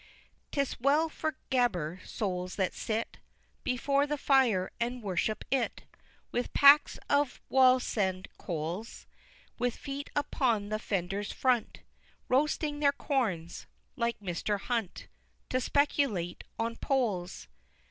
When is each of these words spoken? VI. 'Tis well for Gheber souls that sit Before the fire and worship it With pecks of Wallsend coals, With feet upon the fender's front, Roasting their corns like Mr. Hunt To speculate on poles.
VI. 0.01 0.47
'Tis 0.51 0.79
well 0.79 1.09
for 1.09 1.37
Gheber 1.51 2.03
souls 2.03 2.55
that 2.55 2.73
sit 2.73 3.19
Before 3.63 4.07
the 4.07 4.17
fire 4.17 4.71
and 4.79 5.03
worship 5.03 5.45
it 5.51 5.83
With 6.31 6.51
pecks 6.55 6.97
of 7.07 7.39
Wallsend 7.51 8.25
coals, 8.39 9.05
With 9.59 9.75
feet 9.77 10.09
upon 10.15 10.69
the 10.69 10.79
fender's 10.79 11.31
front, 11.31 11.81
Roasting 12.29 12.79
their 12.79 12.91
corns 12.91 13.67
like 13.95 14.19
Mr. 14.19 14.59
Hunt 14.59 15.07
To 15.49 15.61
speculate 15.61 16.45
on 16.57 16.77
poles. 16.77 17.47